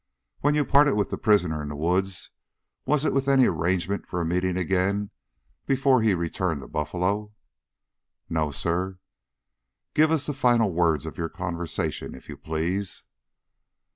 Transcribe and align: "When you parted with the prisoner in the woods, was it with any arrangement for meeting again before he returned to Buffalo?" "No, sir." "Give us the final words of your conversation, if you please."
"When 0.39 0.55
you 0.55 0.65
parted 0.65 0.95
with 0.95 1.11
the 1.11 1.17
prisoner 1.19 1.61
in 1.61 1.69
the 1.69 1.75
woods, 1.75 2.31
was 2.87 3.05
it 3.05 3.13
with 3.13 3.27
any 3.27 3.45
arrangement 3.45 4.07
for 4.07 4.25
meeting 4.25 4.57
again 4.57 5.11
before 5.67 6.01
he 6.01 6.15
returned 6.15 6.61
to 6.61 6.67
Buffalo?" 6.67 7.33
"No, 8.27 8.49
sir." 8.49 8.97
"Give 9.93 10.09
us 10.09 10.25
the 10.25 10.33
final 10.33 10.71
words 10.71 11.05
of 11.05 11.19
your 11.19 11.29
conversation, 11.29 12.15
if 12.15 12.29
you 12.29 12.35
please." 12.35 13.03